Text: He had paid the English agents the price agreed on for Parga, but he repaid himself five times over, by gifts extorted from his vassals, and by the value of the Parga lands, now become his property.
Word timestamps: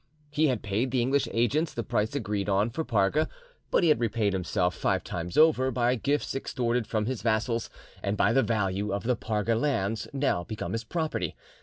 He 0.31 0.47
had 0.47 0.63
paid 0.63 0.89
the 0.89 0.99
English 0.99 1.27
agents 1.31 1.75
the 1.75 1.83
price 1.83 2.15
agreed 2.15 2.49
on 2.49 2.71
for 2.71 2.83
Parga, 2.83 3.29
but 3.69 3.83
he 3.83 3.93
repaid 3.93 4.33
himself 4.33 4.73
five 4.73 5.03
times 5.03 5.37
over, 5.37 5.69
by 5.69 5.93
gifts 5.93 6.33
extorted 6.33 6.87
from 6.87 7.05
his 7.05 7.21
vassals, 7.21 7.69
and 8.01 8.17
by 8.17 8.33
the 8.33 8.41
value 8.41 8.91
of 8.93 9.03
the 9.03 9.15
Parga 9.15 9.53
lands, 9.53 10.07
now 10.11 10.43
become 10.43 10.71
his 10.71 10.83
property. 10.83 11.35